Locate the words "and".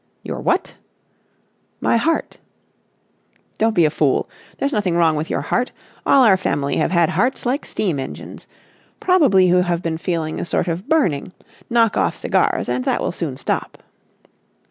12.67-12.83